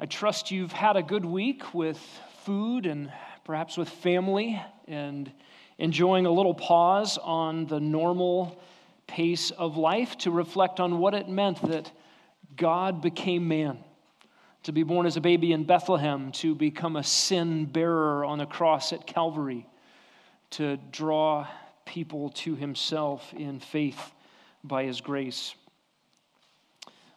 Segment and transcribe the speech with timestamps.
[0.00, 1.98] I trust you've had a good week with
[2.44, 5.28] food and perhaps with family and
[5.76, 8.62] enjoying a little pause on the normal
[9.08, 11.90] pace of life to reflect on what it meant that
[12.54, 13.78] God became man,
[14.62, 18.46] to be born as a baby in Bethlehem, to become a sin bearer on a
[18.46, 19.66] cross at Calvary,
[20.50, 21.44] to draw
[21.86, 24.12] people to himself in faith
[24.62, 25.56] by his grace.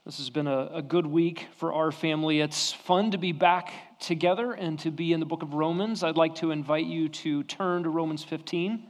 [0.04, 2.40] This has been a, a, good week for our family.
[2.40, 6.02] It's fun to be back together and to be in the book of Romans.
[6.02, 8.82] I'd like to invite you to turn to Romans 15.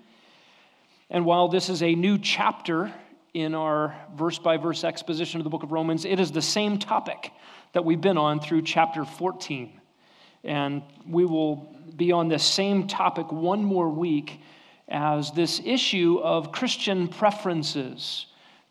[1.10, 2.94] And while this is a new chapter
[3.34, 6.80] in our verse by verse exposition of the book of Romans, it is the same
[6.80, 7.34] topic
[7.74, 9.82] that we've been on through chapter 14.
[10.46, 14.40] And we will be on this same topic one more week
[14.88, 18.28] as this issue of Christian preferences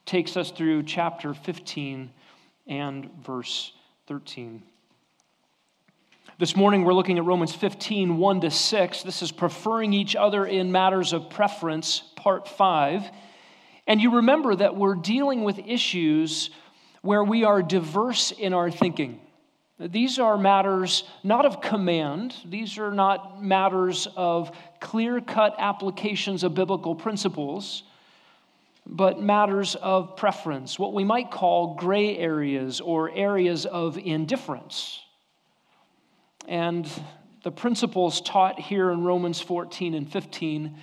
[0.07, 2.13] takes us through chapter 15
[2.71, 3.73] and verse
[4.07, 4.63] 13.
[6.39, 9.03] This morning, we're looking at Romans 15, 1 to 6.
[9.03, 13.11] This is preferring each other in matters of preference, part 5.
[13.87, 16.51] And you remember that we're dealing with issues
[17.03, 19.21] where we are diverse in our thinking.
[19.79, 26.55] These are matters not of command, these are not matters of clear cut applications of
[26.55, 27.83] biblical principles
[28.87, 35.01] but matters of preference, what we might call gray areas or areas of indifference.
[36.49, 36.91] And
[37.43, 40.77] the principles taught here in Romans 14 and 15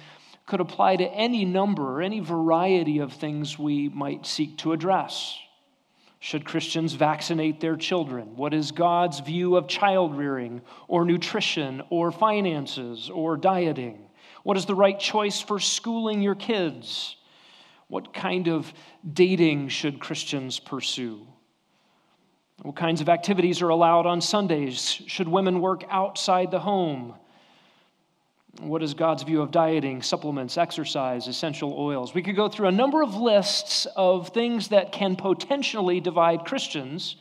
[0.46, 5.38] could apply to any number, any variety of things we might seek to address.
[6.20, 8.36] Should Christians vaccinate their children?
[8.36, 14.10] What is God's view of child rearing or nutrition or finances or dieting?
[14.44, 17.18] What is the right choice for schooling your kids?
[17.88, 18.74] What kind of
[19.14, 21.26] dating should Christians pursue?
[22.64, 25.02] What kinds of activities are allowed on Sundays?
[25.08, 27.14] Should women work outside the home?
[28.60, 32.16] What is God's view of dieting, supplements, exercise, essential oils?
[32.16, 37.18] We could go through a number of lists of things that can potentially divide Christians,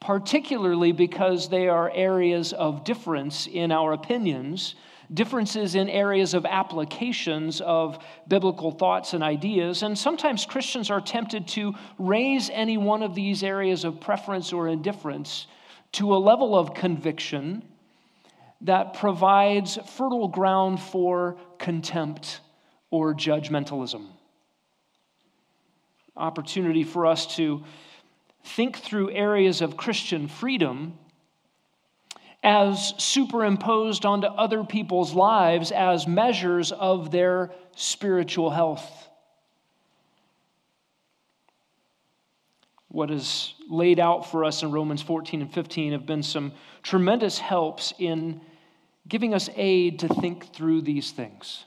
[0.00, 4.74] particularly because they are areas of difference in our opinions
[5.12, 7.98] differences in areas of applications of
[8.28, 9.82] biblical thoughts and ideas.
[9.82, 14.68] And sometimes Christians are tempted to raise any one of these areas of preference or
[14.68, 15.46] indifference
[15.92, 17.64] to a level of conviction
[18.60, 22.40] that provides fertile ground for contempt
[22.90, 24.06] or judgmentalism.
[26.16, 27.64] Opportunity for us to
[28.44, 30.98] think through areas of Christian freedom
[32.42, 39.08] as superimposed onto other people's lives as measures of their spiritual health.
[42.88, 46.52] What is laid out for us in Romans 14 and 15 have been some
[46.82, 48.40] tremendous helps in
[49.06, 51.64] giving us aid to think through these things.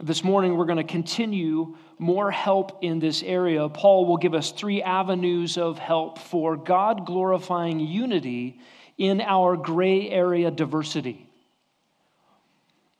[0.00, 3.68] This morning, we're going to continue more help in this area.
[3.68, 8.58] Paul will give us three avenues of help for God glorifying unity
[8.98, 11.28] in our gray area diversity.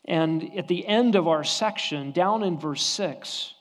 [0.04, 3.53] And at the end of our section, down in verse 6,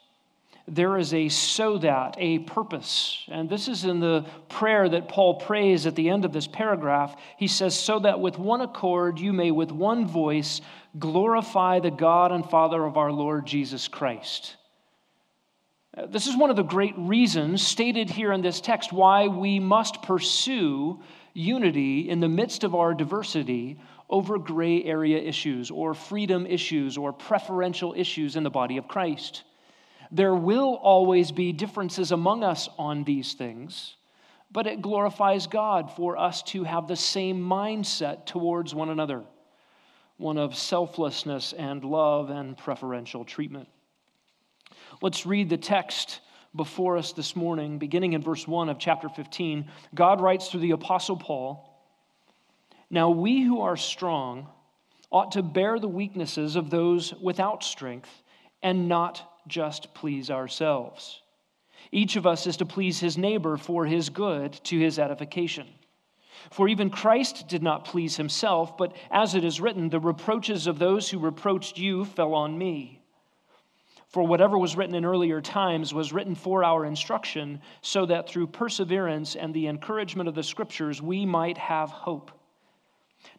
[0.67, 3.25] there is a so that, a purpose.
[3.27, 7.15] And this is in the prayer that Paul prays at the end of this paragraph.
[7.37, 10.61] He says, So that with one accord you may with one voice
[10.97, 14.55] glorify the God and Father of our Lord Jesus Christ.
[15.97, 19.59] Uh, this is one of the great reasons stated here in this text why we
[19.59, 20.99] must pursue
[21.33, 27.11] unity in the midst of our diversity over gray area issues or freedom issues or
[27.11, 29.43] preferential issues in the body of Christ.
[30.13, 33.95] There will always be differences among us on these things,
[34.51, 39.23] but it glorifies God for us to have the same mindset towards one another
[40.17, 43.67] one of selflessness and love and preferential treatment.
[45.01, 46.19] Let's read the text
[46.55, 49.71] before us this morning, beginning in verse 1 of chapter 15.
[49.95, 51.83] God writes through the Apostle Paul
[52.91, 54.47] Now we who are strong
[55.11, 58.21] ought to bear the weaknesses of those without strength
[58.61, 61.21] and not just please ourselves.
[61.91, 65.67] Each of us is to please his neighbor for his good to his edification.
[66.51, 70.79] For even Christ did not please himself, but as it is written, the reproaches of
[70.79, 72.99] those who reproached you fell on me.
[74.07, 78.47] For whatever was written in earlier times was written for our instruction, so that through
[78.47, 82.31] perseverance and the encouragement of the Scriptures we might have hope.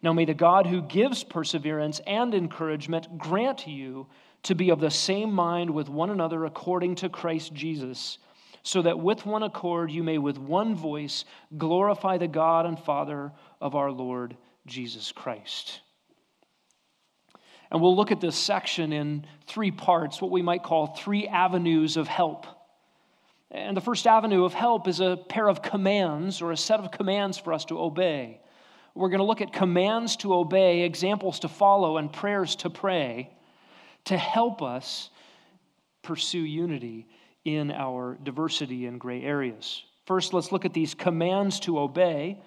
[0.02, 4.08] Now may the God who gives perseverance and encouragement grant you
[4.44, 8.18] to be of the same mind with one another according to Christ Jesus
[8.62, 11.24] so that with one accord you may with one voice
[11.56, 13.30] glorify the God and Father
[13.60, 14.36] of our Lord
[14.66, 15.80] Jesus Christ.
[17.70, 21.96] And we'll look at this section in three parts, what we might call three avenues
[21.96, 22.46] of help.
[23.50, 26.90] And the first avenue of help is a pair of commands or a set of
[26.90, 28.40] commands for us to obey.
[28.94, 33.30] We're going to look at commands to obey, examples to follow, and prayers to pray
[34.04, 35.10] to help us
[36.02, 37.06] pursue unity
[37.44, 39.84] in our diversity and gray areas.
[40.06, 42.40] First, let's look at these commands to obey.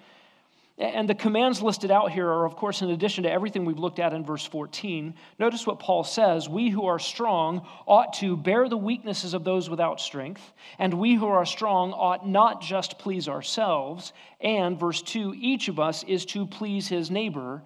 [0.78, 3.98] And the commands listed out here are, of course, in addition to everything we've looked
[3.98, 5.12] at in verse 14.
[5.40, 9.68] Notice what Paul says We who are strong ought to bear the weaknesses of those
[9.68, 14.12] without strength, and we who are strong ought not just please ourselves.
[14.40, 17.62] And, verse 2, each of us is to please his neighbor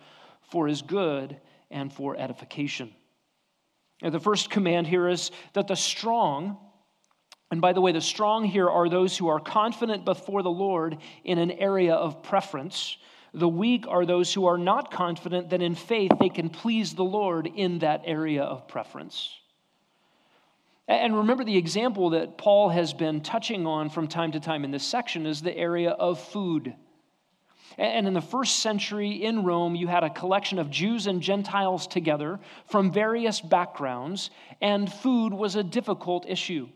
[0.50, 1.37] for his good
[1.71, 2.94] and for edification.
[4.03, 6.59] Now, the first command here is that the strong,
[7.53, 10.99] and by the way, the strong here are those who are confident before the Lord
[11.25, 12.97] in an area of preference.
[13.33, 17.05] The weak are those who are not confident that in faith they can please the
[17.05, 19.31] Lord in that area of preference.
[20.89, 24.73] And remember, the example that Paul has been touching on from time to time in
[24.73, 26.75] this section is the area of food.
[27.79, 31.87] And in the first century in Rome, you had a collection of Jews and Gentiles
[31.87, 34.31] together from various backgrounds,
[34.61, 36.69] and food was a difficult issue.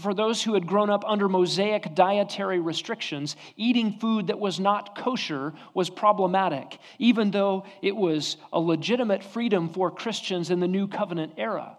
[0.00, 4.96] For those who had grown up under Mosaic dietary restrictions, eating food that was not
[4.96, 10.86] kosher was problematic, even though it was a legitimate freedom for Christians in the New
[10.86, 11.76] Covenant era.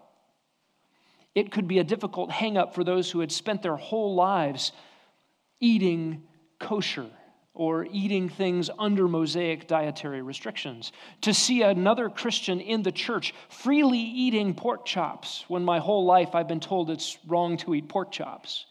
[1.34, 4.72] It could be a difficult hangup for those who had spent their whole lives
[5.58, 6.22] eating
[6.58, 7.10] kosher
[7.56, 10.92] or eating things under Mosaic dietary restrictions.
[11.22, 16.34] To see another Christian in the church freely eating pork chops when my whole life
[16.34, 18.66] I've been told it's wrong to eat pork chops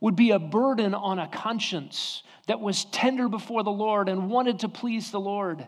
[0.00, 4.58] would be a burden on a conscience that was tender before the Lord and wanted
[4.60, 5.64] to please the Lord.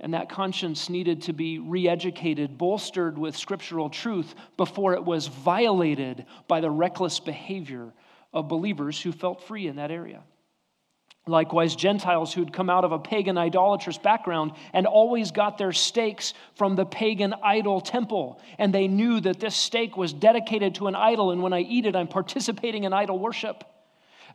[0.00, 5.26] And that conscience needed to be re educated, bolstered with scriptural truth before it was
[5.26, 7.92] violated by the reckless behavior
[8.32, 10.22] of believers who felt free in that area.
[11.28, 16.32] Likewise, Gentiles who'd come out of a pagan idolatrous background and always got their steaks
[16.54, 18.40] from the pagan idol temple.
[18.58, 21.86] And they knew that this steak was dedicated to an idol, and when I eat
[21.86, 23.64] it, I'm participating in idol worship.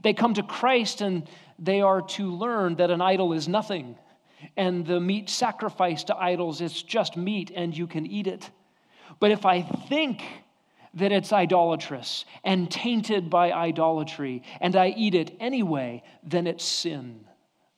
[0.04, 3.98] They come to Christ and they are to learn that an idol is nothing.
[4.58, 8.50] And the meat sacrificed to idols is just meat, and you can eat it.
[9.20, 10.22] But if I think
[10.96, 17.26] that it's idolatrous and tainted by idolatry, and I eat it anyway, then it's sin.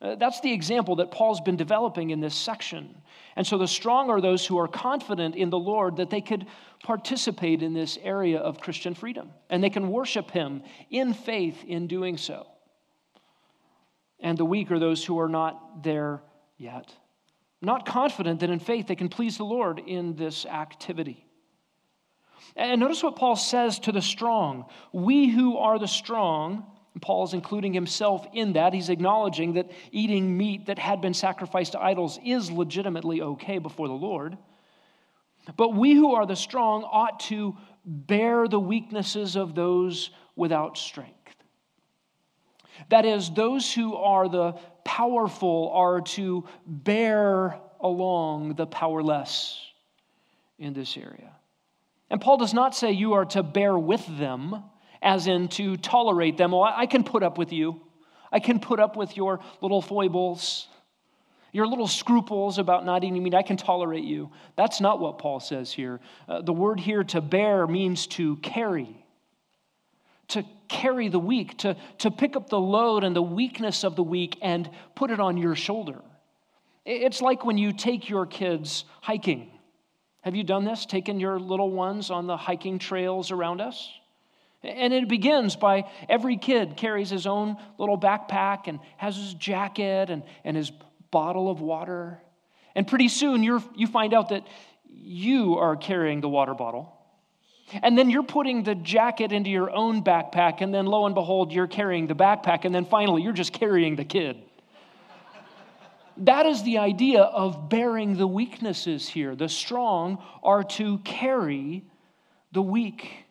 [0.00, 2.94] Uh, that's the example that Paul's been developing in this section.
[3.34, 6.46] And so the strong are those who are confident in the Lord that they could
[6.84, 11.86] participate in this area of Christian freedom and they can worship Him in faith in
[11.86, 12.46] doing so.
[14.20, 16.22] And the weak are those who are not there
[16.58, 16.94] yet,
[17.62, 21.25] not confident that in faith they can please the Lord in this activity.
[22.56, 24.64] And notice what Paul says to the strong.
[24.92, 26.64] We who are the strong,
[27.02, 28.72] Paul's including himself in that.
[28.72, 33.88] He's acknowledging that eating meat that had been sacrificed to idols is legitimately okay before
[33.88, 34.38] the Lord.
[35.56, 41.12] But we who are the strong ought to bear the weaknesses of those without strength.
[42.88, 44.52] That is, those who are the
[44.84, 49.60] powerful are to bear along the powerless
[50.58, 51.35] in this area.
[52.10, 54.62] And Paul does not say you are to bear with them,
[55.02, 56.54] as in to tolerate them.
[56.54, 57.80] Oh, I can put up with you.
[58.30, 60.68] I can put up with your little foibles,
[61.52, 63.34] your little scruples about not eating meat.
[63.34, 64.30] I can tolerate you.
[64.56, 66.00] That's not what Paul says here.
[66.28, 69.04] Uh, the word here to bear means to carry,
[70.28, 74.02] to carry the weak, to, to pick up the load and the weakness of the
[74.02, 76.02] weak and put it on your shoulder.
[76.84, 79.50] It's like when you take your kids hiking
[80.26, 80.86] have you done this?
[80.86, 83.88] Taken your little ones on the hiking trails around us?
[84.64, 90.10] And it begins by every kid carries his own little backpack and has his jacket
[90.10, 90.72] and, and his
[91.12, 92.20] bottle of water.
[92.74, 94.44] And pretty soon you you find out that
[94.88, 96.92] you are carrying the water bottle.
[97.80, 101.52] And then you're putting the jacket into your own backpack, and then lo and behold,
[101.52, 104.42] you're carrying the backpack, and then finally you're just carrying the kid.
[106.18, 109.36] That is the idea of bearing the weaknesses here.
[109.36, 111.84] The strong are to carry
[112.52, 113.24] the weak.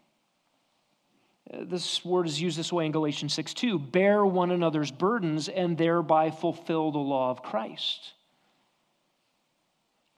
[1.52, 3.80] This word is used this way in Galatians 6 2.
[3.80, 8.14] Bear one another's burdens and thereby fulfill the law of Christ.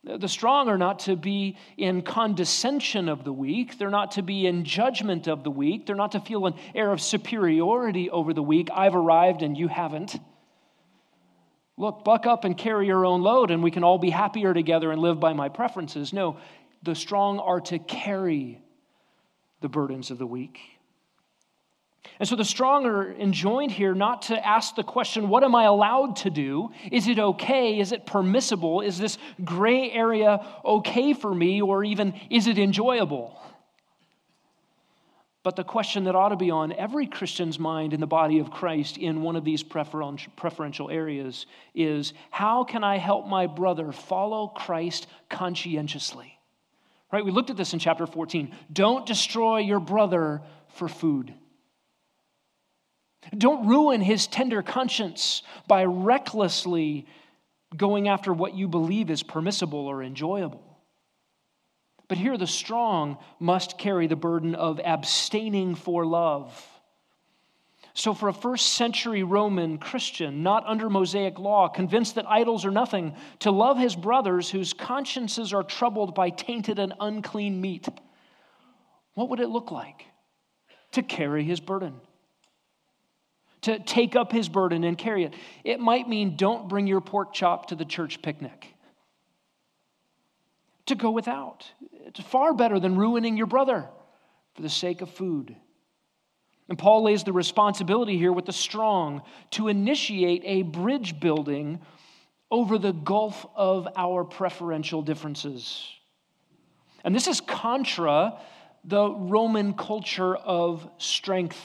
[0.04, 3.78] The strong are not to be in condescension of the weak.
[3.78, 5.86] They're not to be in judgment of the weak.
[5.86, 8.70] They're not to feel an air of superiority over the weak.
[8.74, 10.16] I've arrived and you haven't.
[11.78, 14.92] Look, buck up and carry your own load, and we can all be happier together
[14.92, 16.12] and live by my preferences.
[16.12, 16.38] No,
[16.84, 18.60] the strong are to carry
[19.62, 20.60] the burdens of the weak.
[22.20, 25.66] And so the strong are enjoined here not to ask the question, what am I
[25.66, 26.72] allowed to do?
[26.92, 27.80] Is it okay?
[27.80, 28.82] Is it permissible?
[28.82, 31.62] Is this gray area okay for me?
[31.62, 33.40] Or even, is it enjoyable?
[35.48, 38.52] But the question that ought to be on every Christian's mind in the body of
[38.52, 44.50] Christ in one of these preferential areas is how can I help my brother follow
[44.50, 46.38] Christ conscientiously?
[47.14, 47.24] Right?
[47.24, 48.54] We looked at this in chapter 14.
[48.74, 50.42] Don't destroy your brother
[50.74, 51.34] for food.
[53.38, 57.08] Don't ruin his tender conscience by recklessly
[57.74, 60.67] going after what you believe is permissible or enjoyable.
[62.08, 66.66] But here, the strong must carry the burden of abstaining for love.
[67.94, 72.72] So, for a first century Roman Christian, not under Mosaic law, convinced that idols are
[72.72, 77.88] nothing, to love his brothers whose consciences are troubled by tainted and unclean meat,
[79.16, 80.06] what would it look like
[80.92, 82.00] to carry his burden?
[83.68, 85.34] to take up his burden and carry it.
[85.66, 88.74] It might mean don't bring your pork chop to the church picnic.
[90.88, 91.72] To go without.
[91.92, 93.88] It's far better than ruining your brother
[94.56, 95.56] for the sake of food.
[96.70, 101.80] And Paul lays the responsibility here with the strong to initiate a bridge building
[102.50, 105.86] over the gulf of our preferential differences.
[107.04, 108.40] And this is contra
[108.84, 111.60] the Roman culture of strength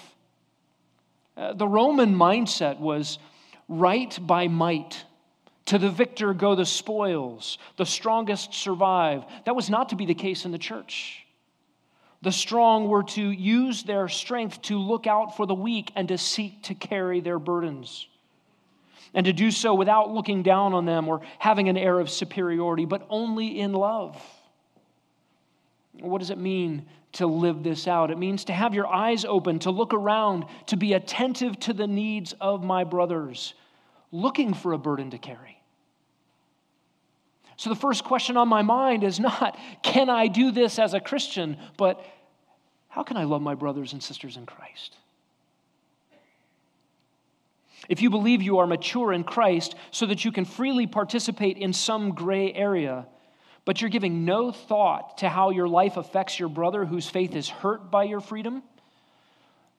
[1.36, 3.18] uh, the Roman mindset was
[3.68, 5.04] right by might.
[5.66, 9.24] To the victor go the spoils, the strongest survive.
[9.44, 11.24] That was not to be the case in the church.
[12.22, 16.18] The strong were to use their strength to look out for the weak and to
[16.18, 18.06] seek to carry their burdens.
[19.14, 22.84] And to do so without looking down on them or having an air of superiority,
[22.84, 24.20] but only in love.
[26.00, 28.10] What does it mean to live this out.
[28.10, 31.86] It means to have your eyes open, to look around, to be attentive to the
[31.86, 33.54] needs of my brothers,
[34.12, 35.58] looking for a burden to carry.
[37.56, 41.00] So, the first question on my mind is not, can I do this as a
[41.00, 42.04] Christian, but
[42.88, 44.96] how can I love my brothers and sisters in Christ?
[47.88, 51.72] If you believe you are mature in Christ so that you can freely participate in
[51.72, 53.06] some gray area,
[53.64, 57.48] but you're giving no thought to how your life affects your brother whose faith is
[57.48, 58.62] hurt by your freedom,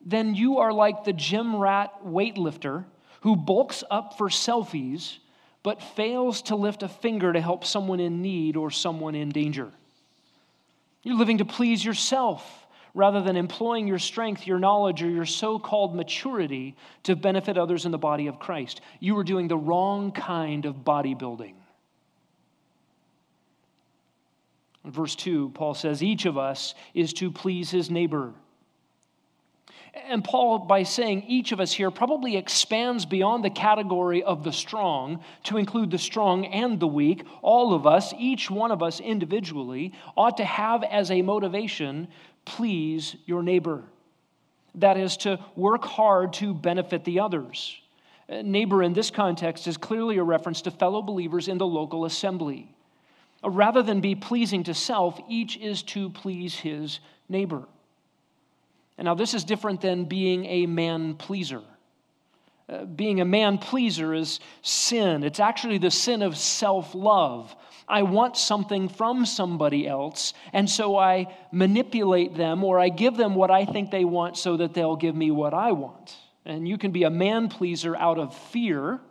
[0.05, 2.85] then you are like the gym rat weightlifter
[3.23, 5.17] who bulks up for selfies
[5.63, 9.71] but fails to lift a finger to help someone in need or someone in danger.
[11.03, 15.57] You're living to please yourself rather than employing your strength, your knowledge, or your so
[15.57, 18.81] called maturity to benefit others in the body of Christ.
[18.99, 21.53] You are doing the wrong kind of bodybuilding.
[24.83, 28.33] In verse 2, Paul says, Each of us is to please his neighbor.
[29.93, 34.51] And Paul, by saying each of us here, probably expands beyond the category of the
[34.51, 37.25] strong to include the strong and the weak.
[37.43, 42.07] All of us, each one of us individually, ought to have as a motivation
[42.45, 43.83] please your neighbor.
[44.75, 47.79] That is, to work hard to benefit the others.
[48.27, 52.73] Neighbor in this context is clearly a reference to fellow believers in the local assembly.
[53.43, 57.63] Rather than be pleasing to self, each is to please his neighbor.
[58.97, 61.61] And now, this is different than being a man pleaser.
[62.69, 65.23] Uh, being a man pleaser is sin.
[65.23, 67.55] It's actually the sin of self love.
[67.87, 73.35] I want something from somebody else, and so I manipulate them or I give them
[73.35, 76.15] what I think they want so that they'll give me what I want.
[76.45, 79.01] And you can be a man pleaser out of fear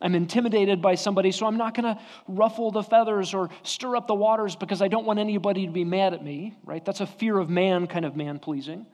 [0.00, 4.06] I'm intimidated by somebody, so I'm not going to ruffle the feathers or stir up
[4.06, 6.84] the waters because I don't want anybody to be mad at me, right?
[6.84, 8.84] That's a fear of man kind of man pleasing.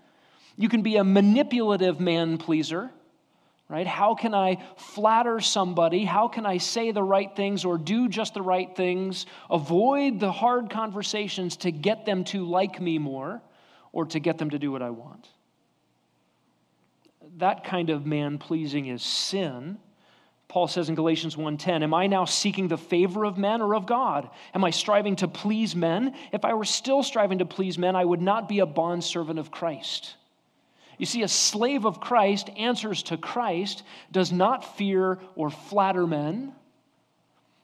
[0.57, 2.91] You can be a manipulative man pleaser,
[3.69, 3.87] right?
[3.87, 6.05] How can I flatter somebody?
[6.05, 9.27] How can I say the right things or do just the right things?
[9.51, 13.43] Avoid the hard conversations to get them to like me more
[13.91, 15.27] or to get them to do what I want.
[17.39, 19.79] That kind of man pleasing is sin.
[20.53, 23.87] Paul says in Galatians 1:10, "Am I now seeking the favor of men or of
[23.87, 24.29] God?
[24.53, 26.15] Am I striving to please men?
[26.31, 29.51] If I were still striving to please men, I would not be a bondservant of
[29.51, 30.15] Christ."
[30.99, 36.55] You see, a slave of Christ answers to Christ, does not fear or flatter men,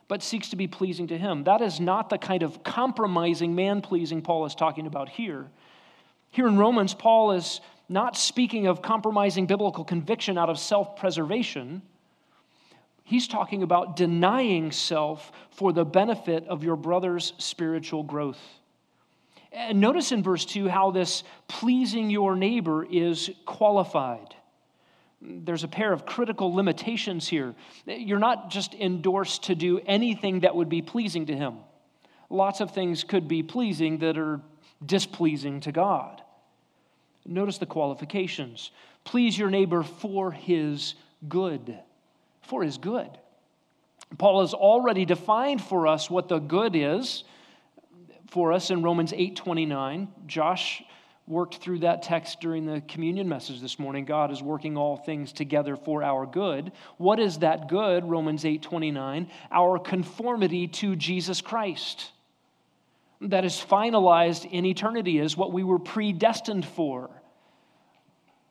[0.09, 1.45] but seeks to be pleasing to Him.
[1.45, 5.50] That is not the kind of compromising, man pleasing Paul is talking about here.
[6.30, 11.83] Here in Romans, Paul is not speaking of compromising biblical conviction out of self preservation.
[13.09, 18.38] He's talking about denying self for the benefit of your brother's spiritual growth.
[19.50, 24.35] And notice in verse 2 how this pleasing your neighbor is qualified.
[25.23, 27.55] There's a pair of critical limitations here.
[27.87, 31.61] You're not just endorsed to do anything that would be pleasing to him.
[32.29, 34.43] Lots of things could be pleasing that are
[34.85, 36.21] displeasing to God.
[37.25, 38.71] Notice the qualifications.
[39.05, 40.95] Please your neighbor for his
[41.27, 41.79] good.
[42.49, 43.11] For his good.
[44.17, 47.25] Paul has already defined for us what the good is
[48.31, 50.09] for us in Romans 8:29.
[50.26, 50.83] Josh
[51.26, 54.07] worked through that text during the communion message this morning.
[54.07, 56.73] God is working all things together for our good.
[56.97, 58.05] What is that good?
[58.05, 62.12] Romans 8:29, our conformity to Jesus Christ.
[63.21, 67.11] That is finalized in eternity is what we were predestined for.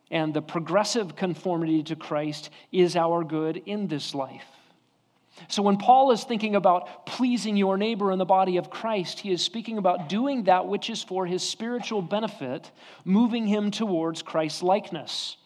[0.10, 4.46] And the progressive conformity to Christ is our good in this life.
[5.50, 9.32] So, when Paul is thinking about pleasing your neighbor in the body of Christ, he
[9.32, 12.72] is speaking about doing that which is for his spiritual benefit,
[13.06, 15.38] moving him towards Christ's likeness.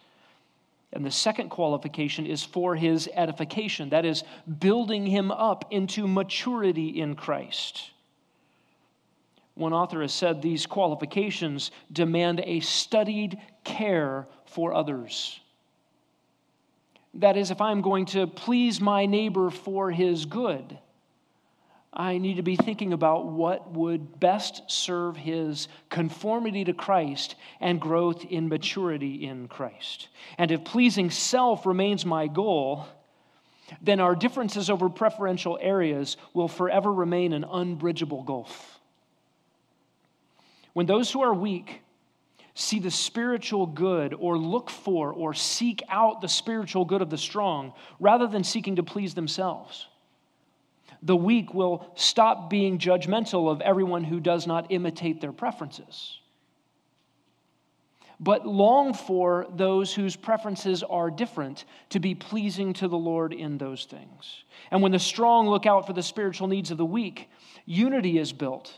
[0.94, 4.24] And the second qualification is for his edification, that is,
[4.60, 7.92] building him up into maturity in Christ.
[9.56, 15.40] One author has said these qualifications demand a studied care for others.
[17.16, 20.78] That is, if I'm going to please my neighbor for his good,
[21.94, 27.82] I need to be thinking about what would best serve his conformity to Christ and
[27.82, 30.08] growth in maturity in Christ.
[30.38, 32.88] And if pleasing self remains my goal,
[33.82, 38.80] then our differences over preferential areas will forever remain an unbridgeable gulf.
[40.74, 41.82] When those who are weak
[42.54, 47.18] see the spiritual good or look for or seek out the spiritual good of the
[47.18, 49.88] strong rather than seeking to please themselves.
[51.04, 56.20] The weak will stop being judgmental of everyone who does not imitate their preferences,
[58.20, 63.58] but long for those whose preferences are different to be pleasing to the Lord in
[63.58, 64.44] those things.
[64.70, 67.30] And when the strong look out for the spiritual needs of the weak,
[67.66, 68.78] unity is built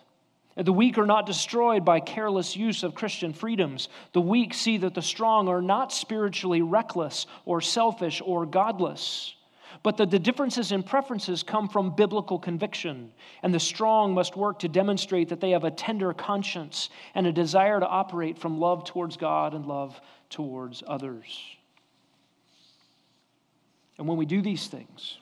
[0.55, 3.89] the weak are not destroyed by careless use of Christian freedoms.
[4.13, 9.33] The weak see that the strong are not spiritually reckless or selfish or godless,
[9.81, 13.11] but that the differences in preferences come from biblical conviction.
[13.41, 17.31] And the strong must work to demonstrate that they have a tender conscience and a
[17.31, 21.25] desire to operate from love towards God and love towards others.
[23.97, 25.17] And when we do these things,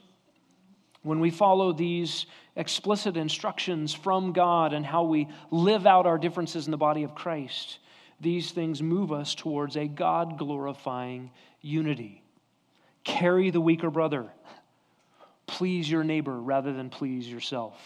[1.04, 6.68] when we follow these explicit instructions from God and how we live out our differences
[6.68, 7.80] in the body of Christ,
[8.20, 12.22] these things move us towards a God glorifying unity.
[13.04, 14.28] Carry the weaker brother.
[15.48, 17.80] Please your neighbor rather than please yourself.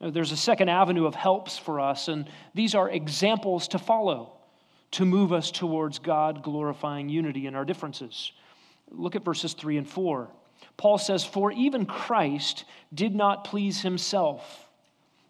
[0.00, 4.36] There's a second avenue of helps for us, and these are examples to follow
[4.92, 8.32] to move us towards God glorifying unity in our differences.
[8.90, 10.30] Look at verses 3 and 4.
[10.76, 14.68] Paul says, For even Christ did not please himself.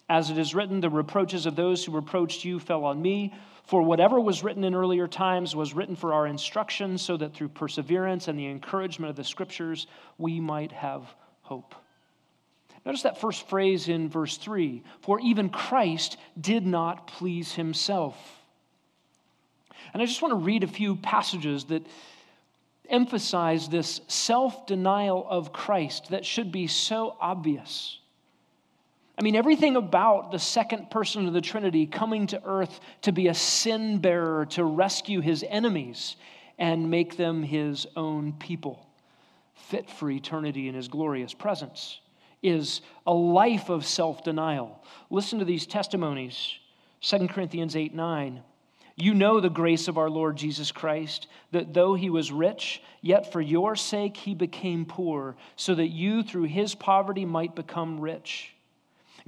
[0.08, 3.34] As it is written, the reproaches of those who reproached you fell on me.
[3.64, 7.48] For whatever was written in earlier times was written for our instruction, so that through
[7.48, 11.02] perseverance and the encouragement of the scriptures, we might have
[11.42, 11.74] hope.
[12.84, 18.16] Notice that first phrase in verse 3 For even Christ did not please himself.
[19.92, 21.84] And I just want to read a few passages that
[22.90, 27.98] emphasize this self denial of Christ that should be so obvious.
[29.18, 33.28] I mean, everything about the second person of the Trinity coming to earth to be
[33.28, 36.16] a sin bearer, to rescue his enemies
[36.58, 38.86] and make them his own people,
[39.54, 42.00] fit for eternity in his glorious presence,
[42.42, 44.82] is a life of self denial.
[45.10, 46.58] Listen to these testimonies
[47.00, 48.42] 2 Corinthians 8 9.
[48.96, 53.30] You know the grace of our Lord Jesus Christ, that though he was rich, yet
[53.30, 58.54] for your sake he became poor, so that you through his poverty might become rich.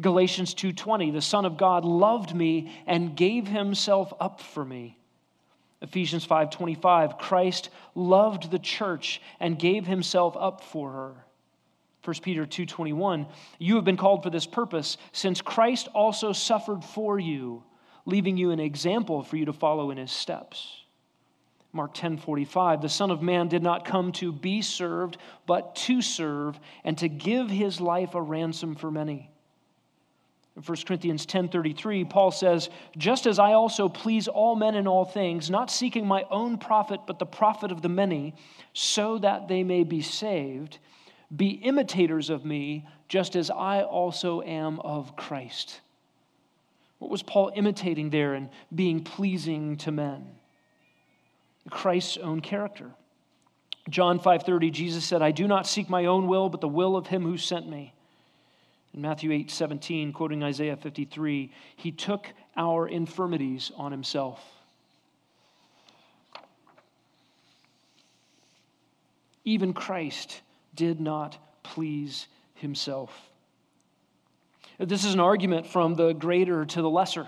[0.00, 4.96] Galatians 2:20 The son of God loved me and gave himself up for me.
[5.82, 11.26] Ephesians 5:25 Christ loved the church and gave himself up for her.
[12.02, 13.26] 1 Peter 2:21
[13.58, 17.64] You have been called for this purpose since Christ also suffered for you
[18.08, 20.82] leaving you an example for you to follow in his steps.
[21.74, 26.58] Mark 10:45 The son of man did not come to be served but to serve
[26.84, 29.28] and to give his life a ransom for many.
[30.56, 35.04] In 1 Corinthians 10:33 Paul says, "Just as I also please all men in all
[35.04, 38.32] things, not seeking my own profit but the profit of the many,
[38.72, 40.78] so that they may be saved,
[41.36, 45.82] be imitators of me, just as I also am of Christ."
[46.98, 50.26] What was Paul imitating there and being pleasing to men?
[51.70, 52.94] Christ's own character.
[53.88, 57.06] John 5:30 Jesus said, "I do not seek my own will, but the will of
[57.06, 57.94] him who sent me."
[58.92, 64.42] In Matthew 8:17, quoting Isaiah 53, he took our infirmities on himself.
[69.44, 70.42] Even Christ
[70.74, 73.27] did not please himself.
[74.78, 77.26] This is an argument from the greater to the lesser.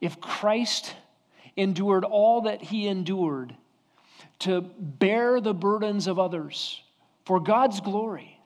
[0.00, 0.94] If Christ
[1.56, 3.54] endured all that he endured
[4.40, 6.82] to bear the burdens of others
[7.24, 8.38] for God's glory,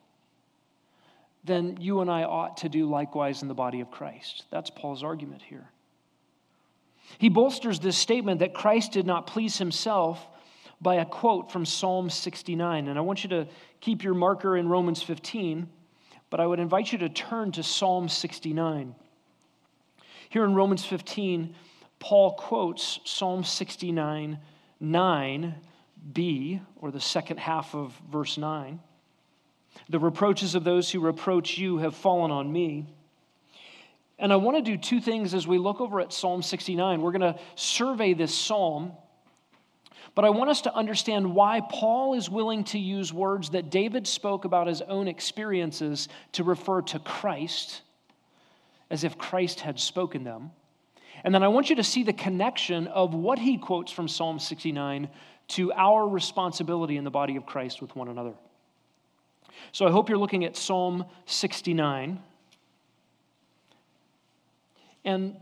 [1.44, 4.44] then you and I ought to do likewise in the body of Christ.
[4.50, 5.68] That's Paul's argument here.
[7.18, 10.24] He bolsters this statement that Christ did not please himself
[10.80, 12.88] by a quote from Psalm 69.
[12.88, 13.48] And I want you to
[13.80, 15.68] keep your marker in Romans 15,
[16.30, 18.94] but I would invite you to turn to Psalm 69.
[20.28, 21.54] Here in Romans 15,
[21.98, 24.38] Paul quotes Psalm 69
[24.82, 28.80] 9b, or the second half of verse 9.
[29.88, 32.86] The reproaches of those who reproach you have fallen on me.
[34.18, 37.00] And I want to do two things as we look over at Psalm 69.
[37.02, 38.92] We're going to survey this psalm,
[40.14, 44.06] but I want us to understand why Paul is willing to use words that David
[44.06, 47.82] spoke about his own experiences to refer to Christ
[48.90, 50.50] as if Christ had spoken them.
[51.22, 54.38] And then I want you to see the connection of what he quotes from Psalm
[54.38, 55.08] 69
[55.48, 58.32] to our responsibility in the body of Christ with one another.
[59.72, 62.20] So I hope you're looking at Psalm 69.
[65.04, 65.36] And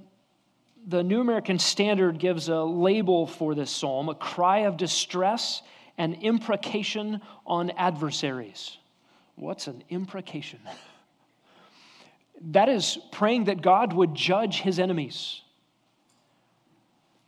[0.86, 5.62] the New American Standard gives a label for this psalm a cry of distress
[5.96, 8.78] and imprecation on adversaries.
[9.36, 10.60] What's an imprecation?
[12.40, 15.42] That is praying that God would judge his enemies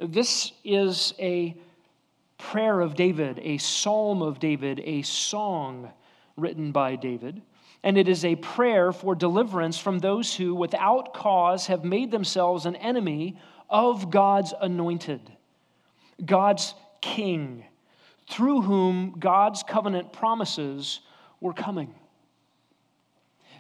[0.01, 1.55] this is a
[2.39, 5.91] prayer of David, a psalm of David, a song
[6.41, 7.43] written by David.
[7.83, 12.67] And it is a prayer for deliverance from those who, without cause, have made themselves
[12.67, 13.39] an enemy
[13.71, 15.21] of God's anointed,
[16.25, 17.65] God's king,
[18.29, 21.01] through whom God's covenant promises
[21.41, 21.95] were coming.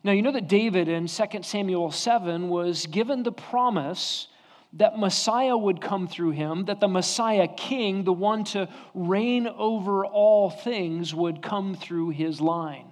[0.02, 4.28] Now, you know that David in 2 Samuel 7 was given the promise
[4.74, 10.06] that Messiah would come through him, that the Messiah king, the one to reign over
[10.06, 12.86] all things, would come through his line.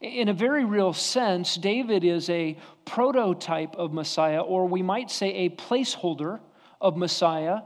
[0.00, 5.32] In a very real sense, David is a prototype of Messiah, or we might say
[5.32, 6.40] a placeholder
[6.80, 7.60] of Messiah,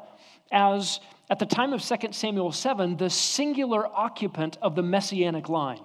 [0.51, 5.81] as at the time of 2 Samuel 7, the singular occupant of the messianic line.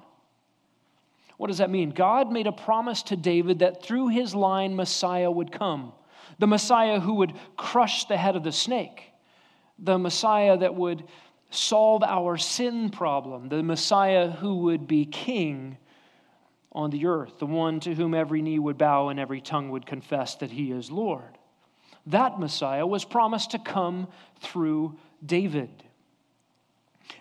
[1.38, 1.91] What does that mean?
[1.91, 5.93] God made a promise to David that through his line, Messiah would come
[6.41, 9.04] the Messiah who would crush the head of the snake,
[9.77, 11.04] the Messiah that would
[11.51, 15.77] solve our sin problem, the Messiah who would be king
[16.71, 19.86] on the earth, the one to whom every knee would bow and every tongue would
[19.86, 21.38] confess that he is Lord.
[22.08, 24.08] That Messiah was promised to come
[24.39, 25.69] through David.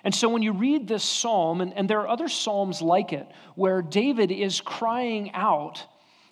[0.02, 3.26] And so when you read this psalm, and, and there are other psalms like it,
[3.54, 5.84] where David is crying out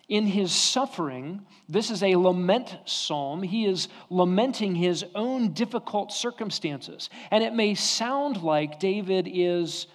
[0.08, 3.42] in his suffering, this is a lament psalm.
[3.42, 7.10] He is lamenting his own difficult circumstances.
[7.30, 9.86] And it may sound like David is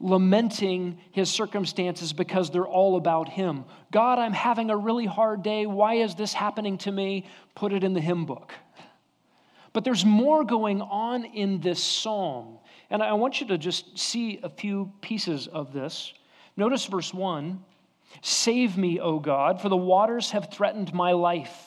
[0.00, 3.64] lamenting his circumstances because they're all about him.
[3.92, 5.66] God, I'm having a really hard day.
[5.66, 7.26] Why is this happening to me?
[7.54, 8.52] Put it in the hymn book.
[9.72, 12.58] But there's more going on in this psalm.
[12.90, 16.12] And I want you to just see a few pieces of this.
[16.56, 17.62] Notice verse 1
[18.20, 21.64] Save me, O God, for the waters have threatened my life.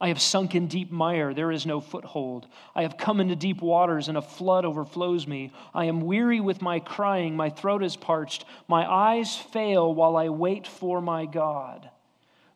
[0.00, 2.46] I have sunk in deep mire, there is no foothold.
[2.74, 5.52] I have come into deep waters, and a flood overflows me.
[5.74, 10.28] I am weary with my crying, my throat is parched, my eyes fail while I
[10.28, 11.90] wait for my God.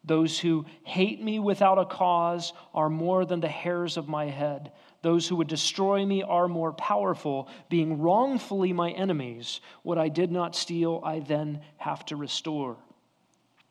[0.04, 4.72] Those who hate me without a cause are more than the hairs of my head.
[5.02, 9.60] Those who would destroy me are more powerful, being wrongfully my enemies.
[9.82, 12.76] What I did not steal, I then have to restore.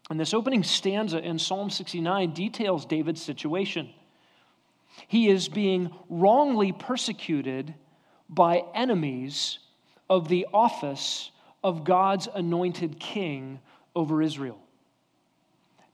[0.10, 3.90] And this opening stanza in Psalm 69 details David's situation.
[5.08, 7.74] He is being wrongly persecuted
[8.28, 9.60] by enemies
[10.10, 11.32] of the office
[11.64, 13.60] of God's anointed king
[13.96, 14.58] over Israel.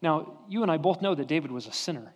[0.02, 2.12] Now, you and I both know that David was a sinner.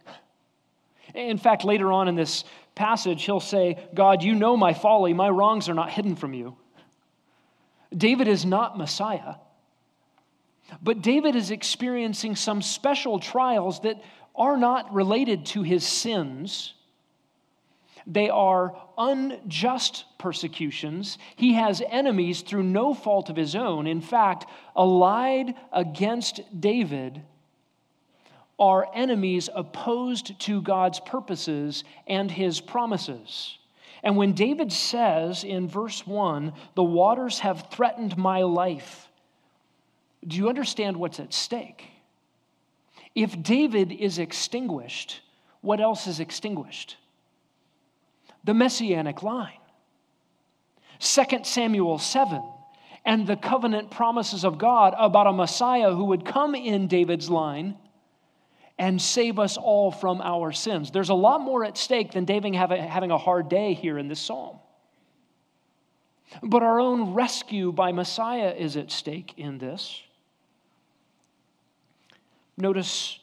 [1.14, 2.44] In fact, later on in this
[2.76, 5.14] passage, he'll say, God, you know my folly.
[5.14, 6.56] My wrongs are not hidden from you.
[7.96, 9.36] David is not Messiah.
[10.82, 14.02] But David is experiencing some special trials that
[14.36, 16.74] are not related to his sins.
[18.08, 21.18] They are unjust persecutions.
[21.36, 23.86] He has enemies through no fault of his own.
[23.86, 24.46] In fact,
[24.76, 27.22] allied against David
[28.62, 33.58] are enemies opposed to God's purposes and his promises.
[34.04, 39.10] And when David says in verse 1, the waters have threatened my life,
[40.26, 41.88] do you understand what's at stake?
[43.16, 45.22] If David is extinguished,
[45.62, 46.98] what else is extinguished?
[48.44, 49.58] The messianic line.
[51.00, 52.44] 2 Samuel 7
[53.06, 57.76] and the covenant promises of God about a Messiah who would come in David's line
[58.82, 60.90] and save us all from our sins.
[60.90, 64.20] There's a lot more at stake than David having a hard day here in this
[64.20, 64.58] psalm.
[66.42, 70.02] But our own rescue by Messiah is at stake in this.
[72.58, 73.20] Notice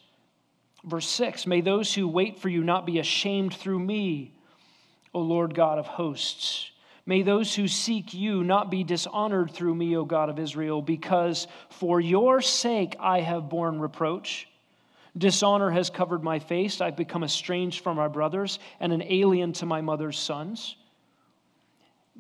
[0.84, 4.32] verse 6 May those who wait for you not be ashamed through me,
[5.12, 6.70] O Lord God of hosts.
[7.04, 11.48] May those who seek you not be dishonored through me, O God of Israel, because
[11.68, 14.47] for your sake I have borne reproach.
[15.18, 16.80] Dishonor has covered my face.
[16.80, 20.76] I've become estranged from my brothers and an alien to my mother's sons.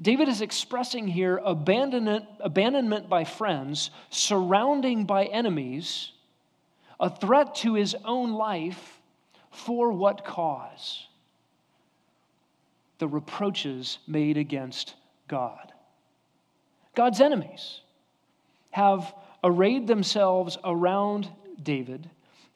[0.00, 6.12] David is expressing here abandonment, abandonment by friends, surrounding by enemies,
[7.00, 9.00] a threat to his own life
[9.50, 11.06] for what cause?
[12.98, 14.94] The reproaches made against
[15.28, 15.72] God.
[16.94, 17.80] God's enemies
[18.70, 21.28] have arrayed themselves around
[21.62, 22.10] David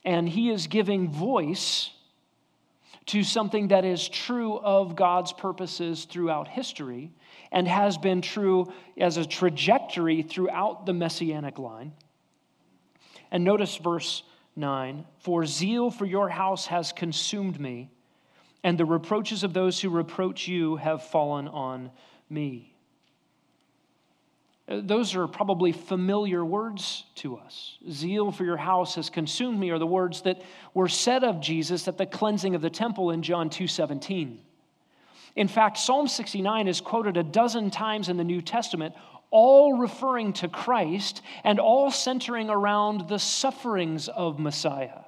[0.04, 1.90] and he is giving voice
[3.06, 7.10] to something that is true of God's purposes throughout history
[7.50, 11.92] and has been true as a trajectory throughout the messianic line.
[13.30, 14.22] And notice verse
[14.56, 17.90] 9 For zeal for your house has consumed me,
[18.62, 21.90] and the reproaches of those who reproach you have fallen on
[22.30, 22.71] me.
[24.72, 27.76] Uh, those are probably familiar words to us.
[27.90, 30.40] Zeal for your house has consumed me are the words that
[30.72, 34.38] were said of Jesus at the cleansing of the temple in John 2:17.
[35.36, 38.94] In fact, Psalm 69 is quoted a dozen times in the New Testament,
[39.30, 45.04] all referring to Christ and all centering around the sufferings of Messiah.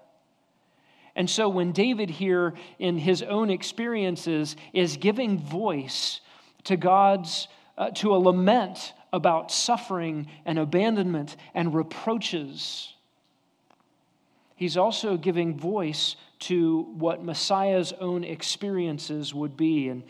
[1.17, 6.21] And so when David here in his own experiences is giving voice
[6.65, 12.93] to God's uh, to a lament about suffering and abandonment and reproaches.
[14.57, 19.89] He's also giving voice to what Messiah's own experiences would be.
[19.89, 20.03] And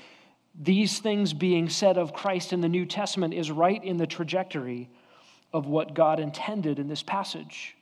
[0.59, 4.89] these things being said of Christ in the New Testament is right in the trajectory
[5.53, 7.77] of what God intended in this passage.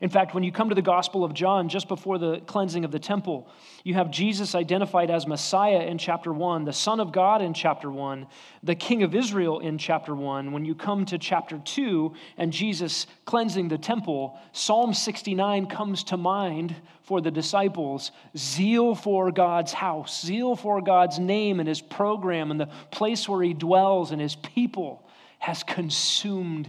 [0.00, 2.90] In fact, when you come to the Gospel of John, just before the cleansing of
[2.90, 3.48] the temple,
[3.82, 7.90] you have Jesus identified as Messiah in chapter 1, the Son of God in chapter
[7.90, 8.26] 1,
[8.62, 10.52] the King of Israel in chapter 1.
[10.52, 16.16] When you come to chapter 2 and Jesus cleansing the temple, Psalm 69 comes to
[16.16, 22.50] mind for the disciples zeal for God's house, zeal for God's name and his program
[22.50, 26.68] and the place where he dwells and his people has consumed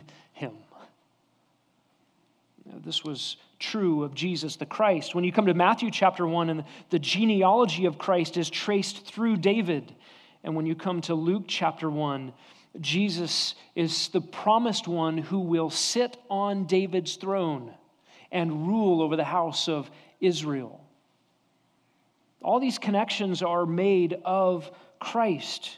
[2.84, 5.16] this was true of Jesus the Christ.
[5.16, 9.38] When you come to Matthew chapter 1, and the genealogy of Christ is traced through
[9.38, 9.94] David.
[10.44, 12.34] And when you come to Luke chapter 1,
[12.80, 17.74] Jesus is the promised one who will sit on David's throne
[18.32, 20.84] and rule over the house of Israel.
[22.42, 25.78] All these connections are made of Christ.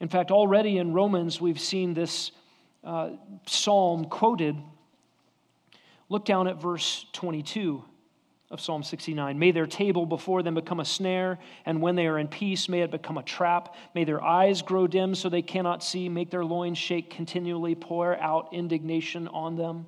[0.00, 2.30] In fact, already in Romans, we've seen this
[2.84, 3.10] uh,
[3.46, 4.56] psalm quoted
[6.08, 7.82] Look down at verse 22
[8.50, 9.38] of Psalm 69.
[9.38, 12.82] May their table before them become a snare, and when they are in peace, may
[12.82, 13.74] it become a trap.
[13.94, 16.08] May their eyes grow dim so they cannot see.
[16.08, 17.74] Make their loins shake continually.
[17.74, 19.86] Pour out indignation on them.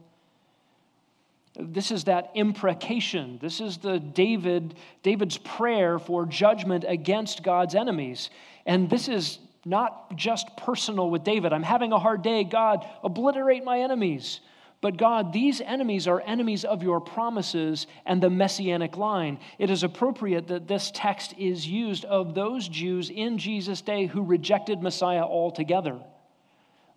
[1.58, 3.38] This is that imprecation.
[3.40, 8.30] This is the David, David's prayer for judgment against God's enemies.
[8.66, 11.52] And this is not just personal with David.
[11.52, 12.44] I'm having a hard day.
[12.44, 14.40] God, obliterate my enemies.
[14.80, 19.40] But God, these enemies are enemies of your promises and the messianic line.
[19.58, 24.22] It is appropriate that this text is used of those Jews in Jesus' day who
[24.22, 25.98] rejected Messiah altogether,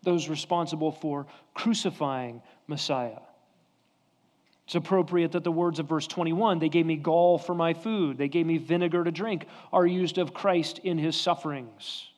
[0.04, 3.18] those responsible for crucifying Messiah.
[4.66, 8.18] It's appropriate that the words of verse 21, they gave me gall for my food,
[8.18, 12.11] they gave me vinegar to drink, are used of Christ in his sufferings.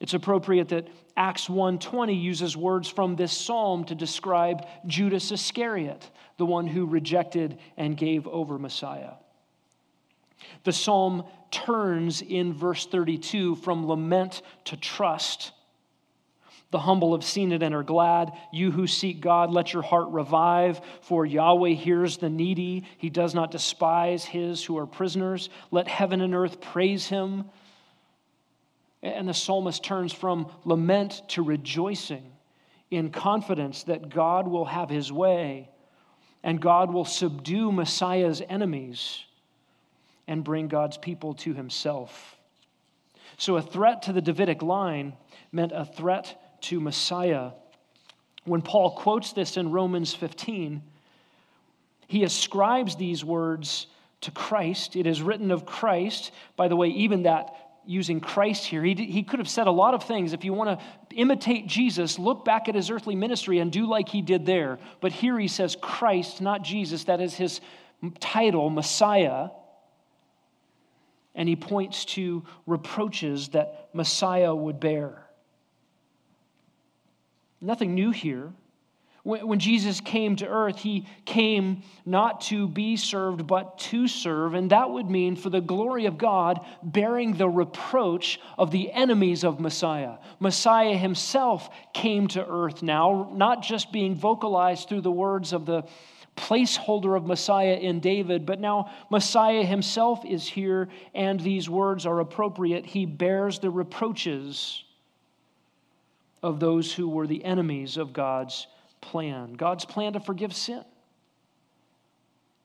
[0.00, 6.46] It's appropriate that Acts 1:20 uses words from this psalm to describe Judas Iscariot, the
[6.46, 9.12] one who rejected and gave over Messiah.
[10.64, 15.52] The psalm turns in verse 32 from lament to trust.
[16.70, 18.32] The humble have seen it and are glad.
[18.52, 22.82] You who seek God, let your heart revive, for Yahweh hears the needy.
[22.98, 25.50] He does not despise his who are prisoners.
[25.70, 27.44] Let heaven and earth praise him.
[29.04, 32.32] And the psalmist turns from lament to rejoicing
[32.90, 35.68] in confidence that God will have his way
[36.42, 39.22] and God will subdue Messiah's enemies
[40.26, 42.36] and bring God's people to himself.
[43.36, 45.14] So, a threat to the Davidic line
[45.52, 47.50] meant a threat to Messiah.
[48.44, 50.82] When Paul quotes this in Romans 15,
[52.06, 53.86] he ascribes these words
[54.22, 54.96] to Christ.
[54.96, 56.30] It is written of Christ.
[56.56, 58.82] By the way, even that using Christ here.
[58.82, 60.32] He, he could have said a lot of things.
[60.32, 64.08] If you want to imitate Jesus, look back at his earthly ministry and do like
[64.08, 64.78] he did there.
[65.00, 67.04] But here he says Christ, not Jesus.
[67.04, 67.60] That is his
[68.20, 69.48] title, Messiah.
[71.34, 75.26] And he points to reproaches that Messiah would bear.
[77.60, 78.52] Nothing new here.
[79.24, 84.52] When Jesus came to earth, he came not to be served, but to serve.
[84.52, 89.42] And that would mean for the glory of God, bearing the reproach of the enemies
[89.42, 90.18] of Messiah.
[90.40, 95.84] Messiah himself came to earth now, not just being vocalized through the words of the
[96.36, 102.20] placeholder of Messiah in David, but now Messiah himself is here, and these words are
[102.20, 102.84] appropriate.
[102.84, 104.84] He bears the reproaches
[106.42, 108.66] of those who were the enemies of God's
[109.10, 110.84] plan, God's plan to forgive sin.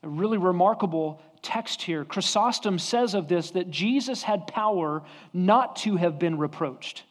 [0.03, 2.05] A really remarkable text here.
[2.05, 7.03] Chrysostom says of this that Jesus had power not to have been reproached.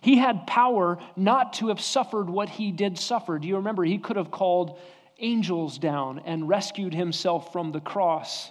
[0.00, 3.38] He had power not to have suffered what he did suffer.
[3.38, 3.84] Do you remember?
[3.84, 4.78] He could have called
[5.18, 8.50] angels down and rescued himself from the cross.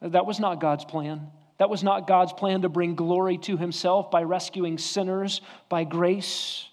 [0.00, 1.28] That was not God's plan.
[1.58, 6.68] That was not God's plan to bring glory to himself by rescuing sinners by grace.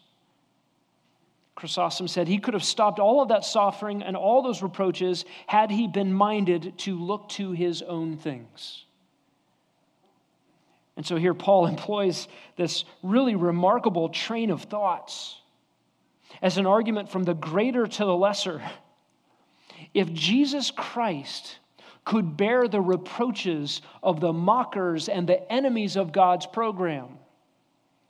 [1.60, 5.70] Chrysostom said he could have stopped all of that suffering and all those reproaches had
[5.70, 8.86] he been minded to look to his own things.
[10.96, 15.36] And so here Paul employs this really remarkable train of thoughts
[16.42, 18.62] as an argument from the greater to the lesser.
[19.94, 21.58] If Jesus Christ
[22.06, 27.19] could bear the reproaches of the mockers and the enemies of God's program,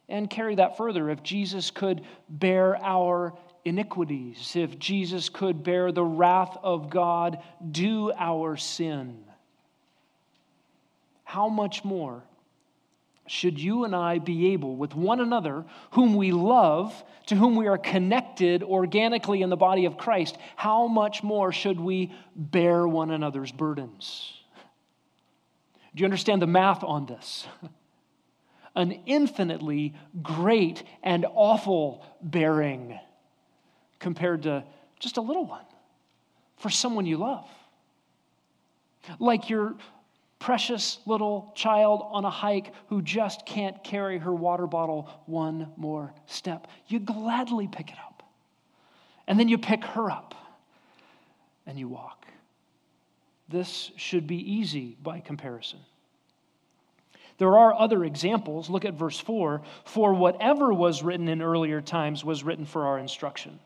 [0.10, 1.10] and carry that further.
[1.10, 7.40] If Jesus could bear our iniquities, if Jesus could bear the wrath of God
[7.72, 9.24] due our sin,
[11.24, 12.24] how much more
[13.28, 17.68] should you and I be able, with one another, whom we love, to whom we
[17.68, 23.12] are connected organically in the body of Christ, how much more should we bear one
[23.12, 24.34] another's burdens?
[25.94, 27.46] Do you understand the math on this?
[28.76, 32.98] an infinitely great and awful bearing
[34.00, 34.64] compared to
[35.00, 35.66] just a little one
[36.58, 37.48] for someone you love.
[39.18, 39.76] Like your
[40.40, 46.14] precious little child on a hike who just can't carry her water bottle one more
[46.26, 46.68] step.
[46.88, 48.24] You gladly pick it up.
[49.28, 50.34] And then you pick her up
[51.66, 52.26] and you walk.
[53.48, 55.80] This should be easy by comparison.
[57.40, 58.70] There are other examples.
[58.70, 63.00] Look at verse 4 For whatever was written in earlier times was written for our
[63.00, 63.60] instruction.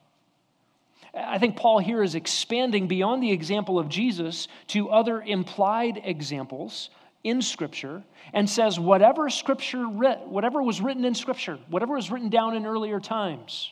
[1.13, 6.89] I think Paul here is expanding beyond the example of Jesus to other implied examples
[7.23, 12.55] in Scripture and says whatever Scripture whatever was written in Scripture, whatever was written down
[12.55, 13.71] in earlier times,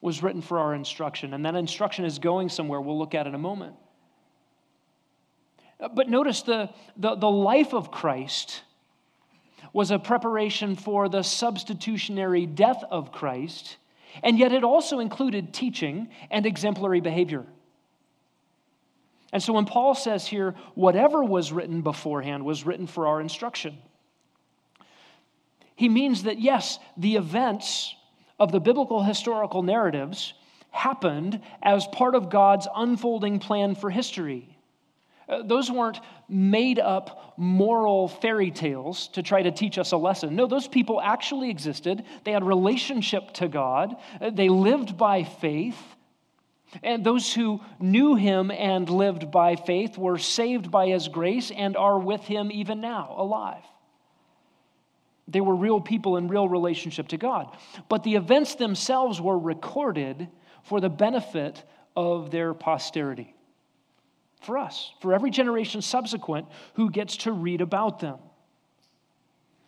[0.00, 1.32] was written for our instruction.
[1.32, 2.80] And that instruction is going somewhere.
[2.80, 3.76] We'll look at in a moment.
[5.78, 8.62] But notice the, the, the life of Christ
[9.72, 13.76] was a preparation for the substitutionary death of Christ,
[14.22, 17.46] and yet it also included teaching and exemplary behavior.
[19.32, 23.78] And so when Paul says here, whatever was written beforehand was written for our instruction,
[25.76, 27.94] he means that yes, the events
[28.38, 30.34] of the biblical historical narratives
[30.70, 34.56] happened as part of God's unfolding plan for history.
[35.30, 40.34] Uh, those weren't made up moral fairy tales to try to teach us a lesson.
[40.34, 42.04] No, those people actually existed.
[42.24, 43.94] They had relationship to God.
[44.20, 45.78] Uh, they lived by faith.
[46.82, 51.76] And those who knew him and lived by faith were saved by his grace and
[51.76, 53.62] are with him even now, alive.
[55.28, 57.56] They were real people in real relationship to God.
[57.88, 60.28] But the events themselves were recorded
[60.64, 61.62] for the benefit
[61.96, 63.34] of their posterity.
[64.40, 68.18] For us, for every generation subsequent who gets to read about them.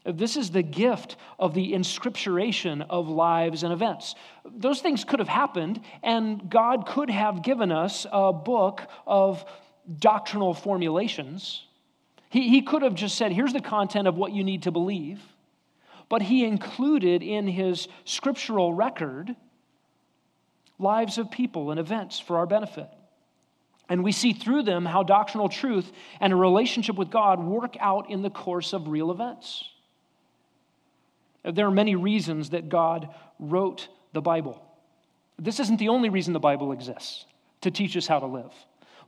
[0.05, 4.15] This is the gift of the inscripturation of lives and events.
[4.45, 9.45] Those things could have happened, and God could have given us a book of
[10.01, 11.65] doctrinal formulations.
[12.31, 15.21] He, he could have just said, here's the content of what you need to believe.
[16.09, 19.37] But he included in his scriptural record
[20.79, 22.89] lives of people and events for our benefit.
[23.93, 28.09] And we see through them how doctrinal truth and a relationship with God work out
[28.09, 29.69] in the course of real events.
[31.45, 34.65] There are many reasons that God wrote the Bible.
[35.39, 37.27] This isn't the only reason the Bible exists
[37.61, 38.51] to teach us how to live,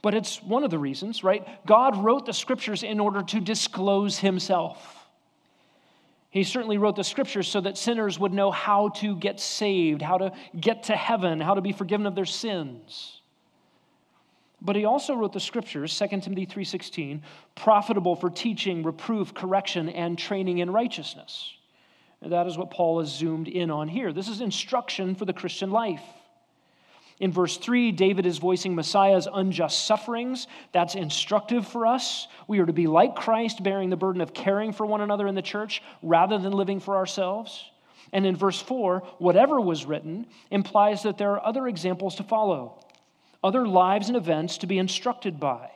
[0.03, 1.49] but it's one of the reasons, right?
[1.65, 5.09] God wrote the scriptures in order to disclose himself.
[6.29, 10.19] He certainly wrote the scriptures so that sinners would know how to get saved, how
[10.19, 13.23] to get to heaven, how to be forgiven of their sins.
[14.65, 17.23] But he also wrote the scriptures, 2 Timothy 3:16,
[17.55, 21.53] profitable for teaching, reproof, correction and training in righteousness.
[22.23, 24.11] That is what Paul has zoomed in on here.
[24.11, 26.03] This is instruction for the Christian life.
[27.21, 30.49] In verse 3, David is voicing Messiah's unjust sufferings.
[30.73, 32.27] That's instructive for us.
[32.49, 35.35] We are to be like Christ, bearing the burden of caring for one another in
[35.35, 37.71] the church rather than living for ourselves.
[38.13, 42.81] And in verse 4, whatever was written implies that there are other examples to follow,
[43.45, 45.71] other lives and events to be instructed by.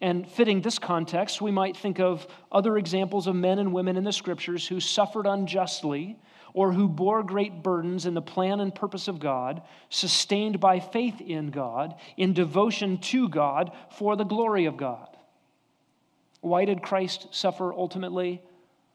[0.00, 4.04] And fitting this context, we might think of other examples of men and women in
[4.04, 6.18] the scriptures who suffered unjustly
[6.54, 11.20] or who bore great burdens in the plan and purpose of God, sustained by faith
[11.20, 15.08] in God, in devotion to God for the glory of God.
[16.40, 18.42] Why did Christ suffer ultimately?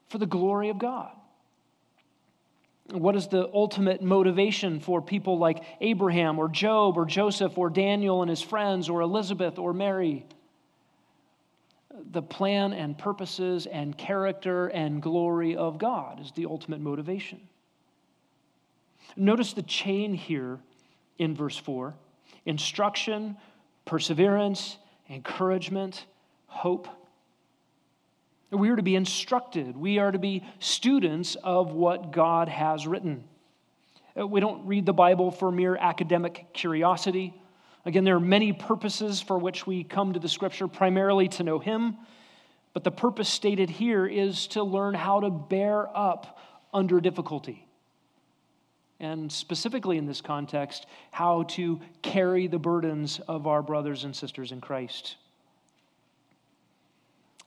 [0.08, 1.12] For the glory of God.
[2.92, 8.22] What is the ultimate motivation for people like Abraham or Job or Joseph or Daniel
[8.22, 10.26] and his friends or Elizabeth or Mary?
[12.12, 17.42] the plan and purposes and character and glory of God is the ultimate motivation.
[19.16, 20.60] Notice the chain here
[21.18, 21.94] in verse 4
[22.46, 23.38] instruction,
[23.86, 24.78] perseverance,
[25.10, 26.06] encouragement,
[26.48, 26.88] hope.
[28.52, 33.24] We are to be instructed, we are to be students of what God has written.
[34.20, 37.34] Uh, we don't read the Bible for mere academic curiosity.
[37.86, 41.60] Again, there are many purposes for which we come to the scripture, primarily to know
[41.60, 41.96] Him.
[42.74, 46.40] But the purpose stated here is to learn how to bear up
[46.74, 47.68] under difficulty.
[49.00, 54.52] And specifically in this context, how to carry the burdens of our brothers and sisters
[54.52, 55.16] in Christ.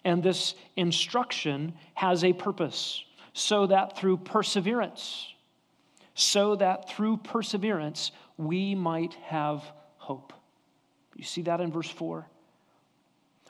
[0.05, 5.33] And this instruction has a purpose so that through perseverance,
[6.15, 9.63] so that through perseverance, we might have
[9.97, 10.33] hope.
[11.17, 12.29] You see that in verse 4?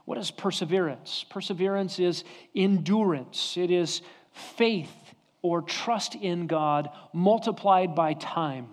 [0.05, 1.25] What is perseverance?
[1.29, 2.25] Perseverance is
[2.55, 4.03] endurance, it is
[4.33, 4.93] faith
[5.43, 8.69] or trust in God multiplied by time.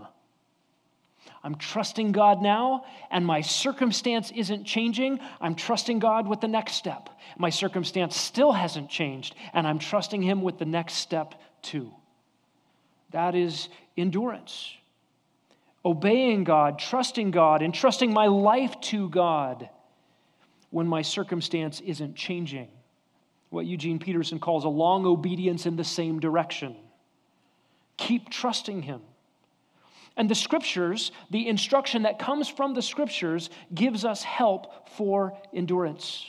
[1.43, 5.19] I'm trusting God now, and my circumstance isn't changing.
[5.39, 7.09] I'm trusting God with the next step.
[7.37, 11.91] My circumstance still hasn't changed, and I'm trusting Him with the next step too.
[13.11, 14.75] That is endurance
[15.83, 19.69] obeying God, trusting God, and trusting my life to God
[20.69, 22.67] when my circumstance isn't changing.
[23.49, 26.75] What Eugene Peterson calls a long obedience in the same direction.
[27.97, 29.01] Keep trusting Him.
[30.17, 36.25] And the scriptures, the instruction that comes from the scriptures, gives us help for endurance.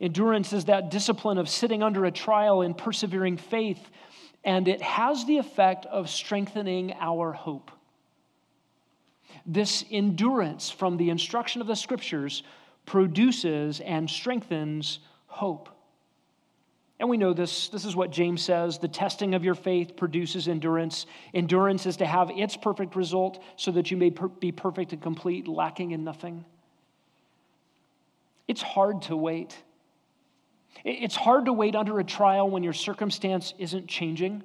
[0.00, 3.90] Endurance is that discipline of sitting under a trial in persevering faith,
[4.44, 7.72] and it has the effect of strengthening our hope
[9.48, 12.42] this endurance from the instruction of the scriptures
[12.84, 15.70] produces and strengthens hope.
[17.00, 17.68] And we know this.
[17.68, 21.06] This is what James says the testing of your faith produces endurance.
[21.32, 25.00] Endurance is to have its perfect result so that you may per- be perfect and
[25.00, 26.44] complete, lacking in nothing.
[28.48, 29.56] It's hard to wait.
[30.84, 34.42] It's hard to wait under a trial when your circumstance isn't changing,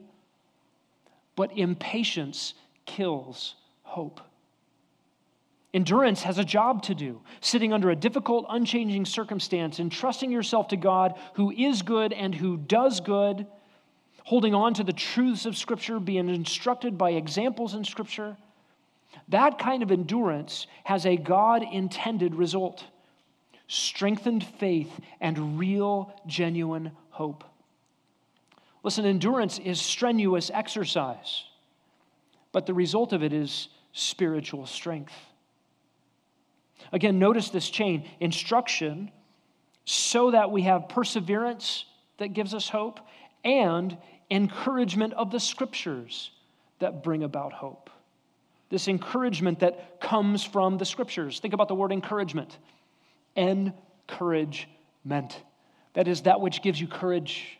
[1.35, 2.53] but impatience
[2.85, 4.19] kills hope.
[5.73, 10.67] Endurance has a job to do, sitting under a difficult, unchanging circumstance and trusting yourself
[10.67, 13.47] to God who is good and who does good,
[14.23, 18.37] holding on to the truths of Scripture, being instructed by examples in Scripture.
[19.29, 22.83] That kind of endurance has a God intended result
[23.67, 27.43] strengthened faith and real, genuine hope.
[28.83, 31.45] Listen, endurance is strenuous exercise,
[32.51, 35.13] but the result of it is spiritual strength.
[36.93, 39.11] Again, notice this chain instruction
[39.83, 41.83] so that we have perseverance
[42.19, 43.01] that gives us hope
[43.43, 43.97] and
[44.29, 46.31] encouragement of the scriptures
[46.79, 47.89] that bring about hope.
[48.69, 51.39] This encouragement that comes from the scriptures.
[51.39, 52.57] Think about the word encouragement.
[53.35, 54.63] Encouragement.
[55.93, 57.59] That is that which gives you courage.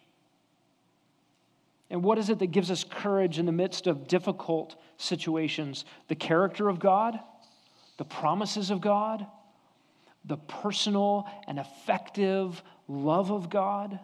[1.90, 5.86] And what is it that gives us courage in the midst of difficult situations?
[6.08, 7.20] The character of God
[7.98, 9.26] the promises of God,
[10.26, 14.00] the personal and effective love of God.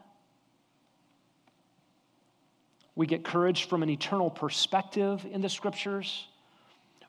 [2.95, 6.27] We get courage from an eternal perspective in the scriptures.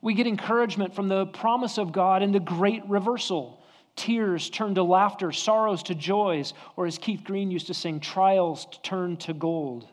[0.00, 3.62] We get encouragement from the promise of God in the great reversal.
[3.96, 8.66] Tears turn to laughter, sorrows to joys, or as Keith Green used to sing, trials
[8.82, 9.88] turn to gold.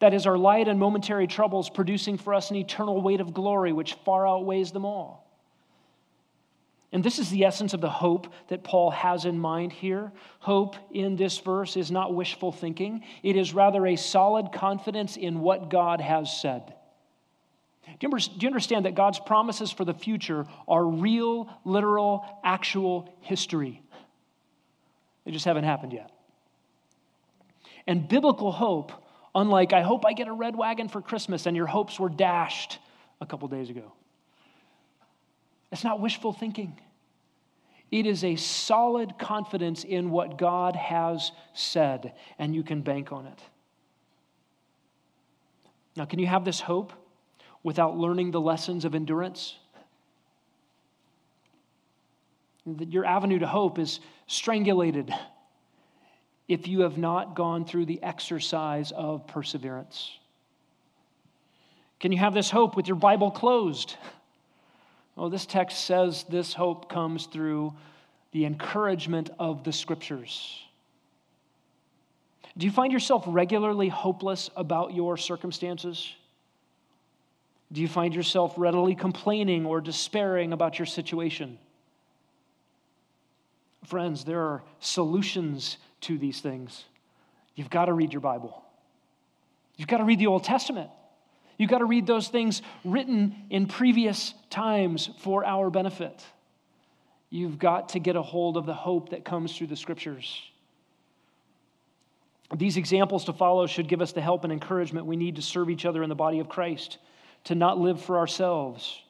[0.00, 3.72] That is our light and momentary troubles producing for us an eternal weight of glory
[3.72, 5.23] which far outweighs them all.
[6.94, 10.12] And this is the essence of the hope that Paul has in mind here.
[10.38, 15.40] Hope in this verse is not wishful thinking, it is rather a solid confidence in
[15.40, 16.72] what God has said.
[17.98, 23.82] Do you understand that God's promises for the future are real, literal, actual history?
[25.24, 26.12] They just haven't happened yet.
[27.88, 28.92] And biblical hope,
[29.34, 32.78] unlike, I hope I get a red wagon for Christmas, and your hopes were dashed
[33.20, 33.92] a couple days ago.
[35.74, 36.78] It's not wishful thinking.
[37.90, 43.26] It is a solid confidence in what God has said, and you can bank on
[43.26, 43.40] it.
[45.96, 46.92] Now, can you have this hope
[47.64, 49.56] without learning the lessons of endurance?
[52.66, 53.98] That your avenue to hope is
[54.28, 55.12] strangulated
[56.46, 60.18] if you have not gone through the exercise of perseverance.
[61.98, 63.96] Can you have this hope with your Bible closed?
[65.16, 67.74] Well, this text says this hope comes through
[68.32, 70.60] the encouragement of the scriptures.
[72.56, 76.12] Do you find yourself regularly hopeless about your circumstances?
[77.72, 81.58] Do you find yourself readily complaining or despairing about your situation?
[83.84, 86.84] Friends, there are solutions to these things.
[87.54, 88.64] You've got to read your Bible.
[89.76, 90.90] You've got to read the Old Testament.
[91.56, 96.22] You've got to read those things written in previous times for our benefit.
[97.30, 100.42] You've got to get a hold of the hope that comes through the scriptures.
[102.54, 105.70] These examples to follow should give us the help and encouragement we need to serve
[105.70, 106.98] each other in the body of Christ,
[107.44, 109.00] to not live for ourselves,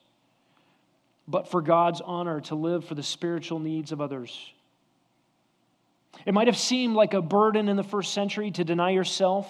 [1.27, 4.51] but for God's honor, to live for the spiritual needs of others.
[6.25, 9.47] It might have seemed like a burden in the first century to deny yourself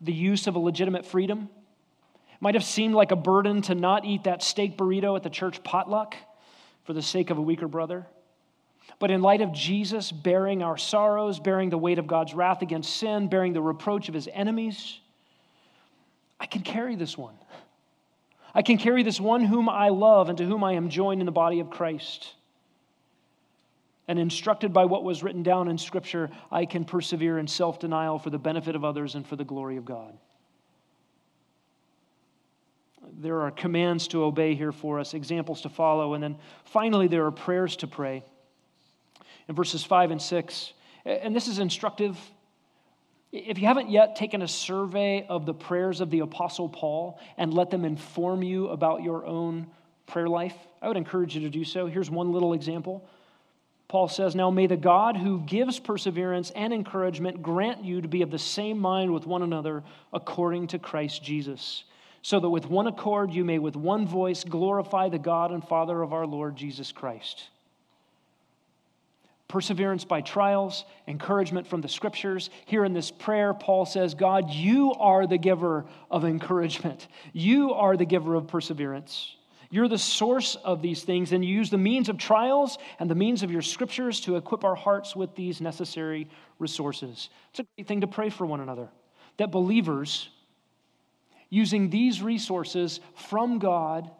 [0.00, 1.48] the use of a legitimate freedom
[2.42, 5.62] might have seemed like a burden to not eat that steak burrito at the church
[5.62, 6.16] potluck
[6.82, 8.04] for the sake of a weaker brother.
[8.98, 12.96] But in light of Jesus bearing our sorrows, bearing the weight of God's wrath against
[12.96, 14.98] sin, bearing the reproach of his enemies,
[16.40, 17.36] I can carry this one.
[18.52, 21.26] I can carry this one whom I love and to whom I am joined in
[21.26, 22.34] the body of Christ.
[24.08, 28.18] And instructed by what was written down in Scripture, I can persevere in self denial
[28.18, 30.18] for the benefit of others and for the glory of God
[33.18, 37.26] there are commands to obey here for us, examples to follow, and then finally, there
[37.26, 38.24] are prayers to pray.
[39.48, 40.72] In verses 5 and 6,
[41.04, 42.16] and this is instructive.
[43.32, 47.52] If you haven't yet taken a survey of the prayers of the Apostle Paul and
[47.52, 49.66] let them inform you about your own
[50.06, 51.86] prayer life, I would encourage you to do so.
[51.86, 53.08] Here's one little example.
[53.88, 58.22] Paul says, Now may the God who gives perseverance and encouragement grant you to be
[58.22, 59.82] of the same mind with one another
[60.12, 61.84] according to Christ Jesus
[62.22, 66.00] so that with one accord you may with one voice glorify the God and Father
[66.00, 67.48] of our Lord Jesus Christ.
[69.48, 72.48] Perseverance by trials, encouragement from the scriptures.
[72.64, 77.06] Here in this prayer, Paul says, God, you are the giver of encouragement.
[77.34, 79.36] You are the giver of perseverance.
[79.68, 83.14] You're the source of these things, and you use the means of trials and the
[83.14, 87.28] means of your scriptures to equip our hearts with these necessary resources.
[87.50, 88.88] It's a great thing to pray for one another.
[89.38, 90.28] That believers,
[91.52, 94.10] using these resources from God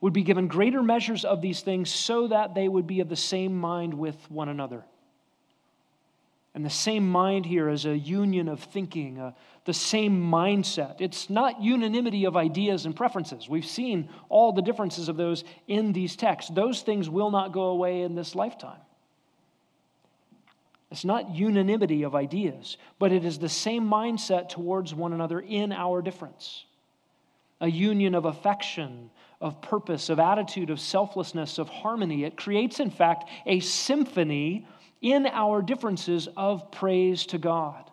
[0.00, 3.16] would be given greater measures of these things so that they would be of the
[3.16, 4.82] same mind with one another.
[6.54, 9.32] And the same mind here is a union of thinking, uh,
[9.66, 11.02] the same mindset.
[11.02, 13.46] It's not unanimity of ideas and preferences.
[13.46, 16.50] We've seen all the differences of those in these texts.
[16.50, 18.80] Those things will not go away in this lifetime.
[20.94, 25.72] It's not unanimity of ideas, but it is the same mindset towards one another in
[25.72, 26.66] our difference.
[27.60, 32.22] A union of affection, of purpose, of attitude, of selflessness, of harmony.
[32.22, 34.68] It creates, in fact, a symphony
[35.02, 37.90] in our differences of praise to God.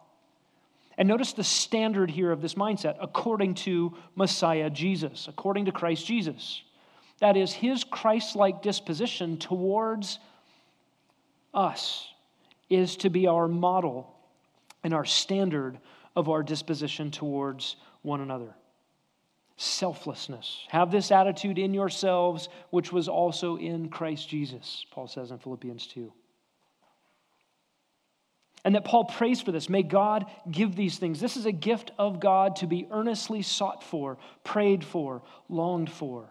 [0.96, 6.06] And notice the standard here of this mindset according to Messiah Jesus, according to Christ
[6.06, 6.62] Jesus.
[7.18, 10.20] That is, his Christ like disposition towards
[11.52, 12.08] us
[12.72, 14.16] is to be our model
[14.84, 15.78] and our standard
[16.16, 18.56] of our disposition towards one another.
[19.58, 20.66] Selflessness.
[20.70, 25.86] Have this attitude in yourselves, which was also in Christ Jesus, Paul says in Philippians
[25.88, 26.12] 2.
[28.64, 29.70] And that Paul prays for this.
[29.70, 31.20] May God give these things.
[31.20, 36.30] This is a gift of God to be earnestly sought for, prayed for, longed for,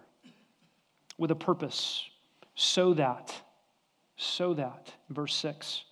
[1.19, 2.05] with a purpose,
[2.55, 3.35] so that,
[4.17, 5.85] so that, verse 6,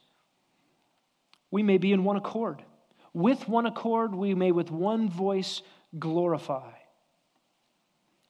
[1.51, 2.63] we may be in one accord.
[3.13, 5.63] With one accord, we may with one voice
[5.99, 6.73] glorify.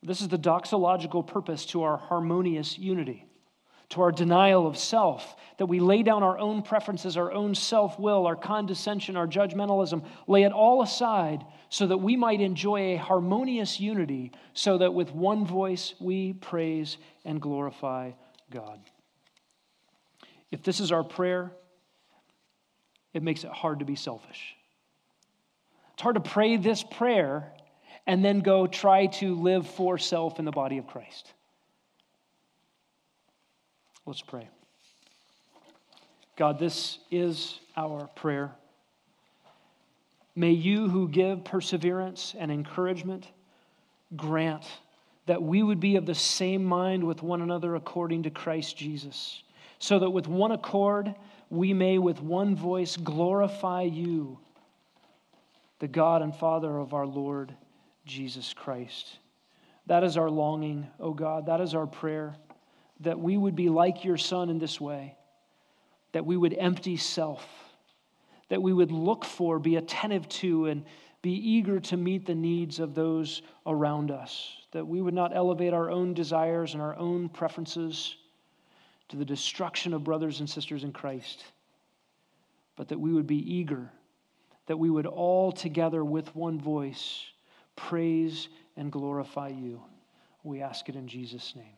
[0.02, 3.28] This is the doxological purpose to our harmonious unity
[3.90, 7.98] to our denial of self, that we lay down our own preferences, our own self
[7.98, 12.96] will, our condescension, our judgmentalism, lay it all aside so that we might enjoy a
[12.96, 18.10] harmonious unity, so that with one voice we praise and glorify
[18.50, 18.78] God.
[20.50, 21.52] If this is our prayer,
[23.14, 24.54] it makes it hard to be selfish.
[25.94, 27.52] It's hard to pray this prayer
[28.06, 31.32] and then go try to live for self in the body of Christ.
[34.06, 34.48] Let's pray.
[36.36, 38.52] God, this is our prayer.
[40.34, 43.26] May you, who give perseverance and encouragement,
[44.16, 44.64] grant
[45.26, 49.42] that we would be of the same mind with one another according to Christ Jesus,
[49.78, 51.14] so that with one accord
[51.50, 54.38] we may with one voice glorify you,
[55.78, 57.54] the God and Father of our Lord
[58.04, 59.18] Jesus Christ.
[59.86, 61.46] That is our longing, O God.
[61.46, 62.36] That is our prayer
[63.00, 65.14] that we would be like your Son in this way,
[66.12, 67.46] that we would empty self,
[68.48, 70.84] that we would look for, be attentive to, and
[71.22, 75.72] be eager to meet the needs of those around us, that we would not elevate
[75.72, 78.16] our own desires and our own preferences
[79.08, 81.44] to the destruction of brothers and sisters in Christ,
[82.76, 83.90] but that we would be eager,
[84.66, 87.24] that we would all together with one voice
[87.76, 89.80] praise and glorify you.
[90.42, 91.77] We ask it in Jesus' name.